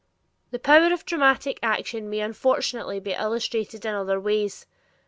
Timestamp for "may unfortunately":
2.09-2.99